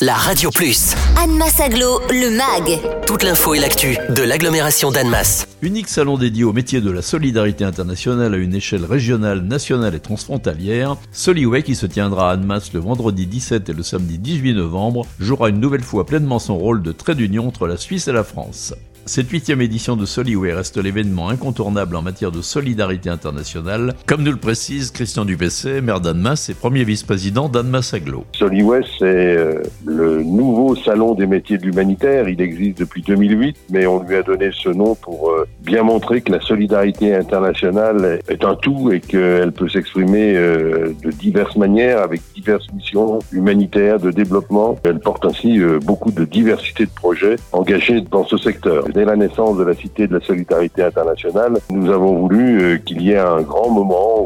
[0.00, 0.94] la Radio Plus.
[1.16, 3.04] Annemasse Aglo, le MAG.
[3.04, 5.48] Toute l'info et l'actu de l'agglomération d'Annemasse.
[5.60, 10.00] Unique salon dédié au métier de la solidarité internationale à une échelle régionale, nationale et
[10.00, 15.04] transfrontalière, Soliway qui se tiendra à Annemasse le vendredi 17 et le samedi 18 novembre
[15.18, 18.22] jouera une nouvelle fois pleinement son rôle de trait d'union entre la Suisse et la
[18.22, 18.74] France.
[19.08, 24.30] Cette huitième édition de Soliway reste l'événement incontournable en matière de solidarité internationale, comme nous
[24.30, 28.26] le précise Christian Dupessé, maire d'Annemasse et premier vice-président d'Annemasse Aglo.
[28.36, 32.28] Soliway, c'est euh, le nouveau salon des métiers de l'humanitaire.
[32.28, 36.20] Il existe depuis 2008, mais on lui a donné ce nom pour euh, bien montrer
[36.20, 42.02] que la solidarité internationale est un tout et qu'elle peut s'exprimer euh, de diverses manières,
[42.02, 44.78] avec diverses missions humanitaires, de développement.
[44.84, 49.56] Elle porte ainsi beaucoup de diversité de projets engagés dans ce secteur dès la naissance
[49.56, 53.42] de la Cité de la Solidarité internationale, nous avons voulu euh, qu'il y ait un
[53.42, 54.17] grand moment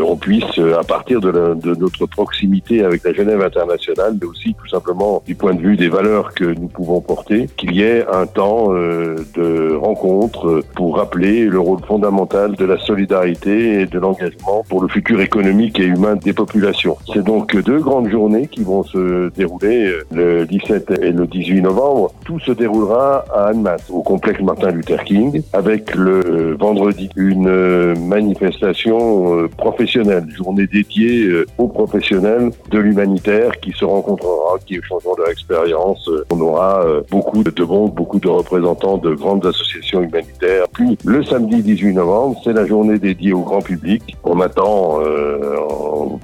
[0.00, 1.30] on puisse, euh, à partir de,
[1.78, 5.88] notre proximité avec la Genève internationale, mais aussi tout simplement du point de vue des
[5.88, 11.60] valeurs que nous pouvons porter, qu'il y ait un temps de rencontre pour rappeler le
[11.60, 16.32] rôle fondamental de la solidarité et de l'engagement pour le futur économique et humain des
[16.32, 16.96] populations.
[17.12, 22.12] C'est donc deux grandes journées qui vont se dérouler le 17 et le 18 novembre.
[22.24, 29.34] Tout se déroulera à Annemasse au complexe Martin Luther King, avec le vendredi une manifestation
[29.34, 29.48] euh,
[29.88, 36.08] journée dédiée euh, aux professionnels de l'humanitaire qui se rencontrera, qui échangeront leur expérience.
[36.30, 40.64] On aura euh, beaucoup de banques, beaucoup de représentants de grandes associations humanitaires.
[40.72, 44.16] Puis le samedi 18 novembre, c'est la journée dédiée au grand public.
[44.24, 45.00] On attend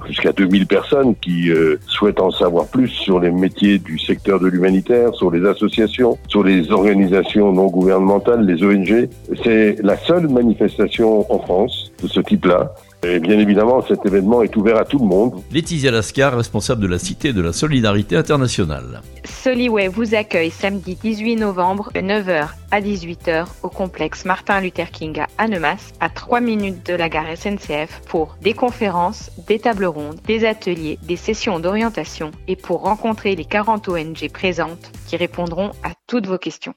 [0.07, 1.49] jusqu'à 2000 personnes qui
[1.87, 6.43] souhaitent en savoir plus sur les métiers du secteur de l'humanitaire, sur les associations, sur
[6.43, 9.09] les organisations non gouvernementales, les ONG.
[9.43, 12.73] C'est la seule manifestation en France de ce type-là.
[13.07, 15.43] Et bien évidemment, cet événement est ouvert à tout le monde.
[15.51, 19.01] Laetitia Lascar, responsable de la Cité de la Solidarité Internationale.
[19.25, 25.19] Soliway vous accueille samedi 18 novembre de 9h à 18h au complexe Martin Luther King
[25.19, 30.19] à Annemasse, à 3 minutes de la gare SNCF pour des conférences, des tables rondes,
[30.25, 35.91] des ateliers, des sessions d'orientation et pour rencontrer les 40 ONG présentes qui répondront à
[36.07, 36.73] toutes vos questions.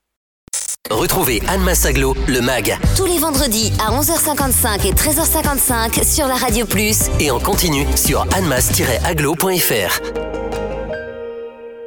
[0.90, 2.78] Retrouvez Anne Massaglo, le MAG.
[2.96, 7.10] Tous les vendredis à 11h55 et 13h55 sur la Radio Plus.
[7.20, 10.27] Et en continu sur annemass-aglo.fr.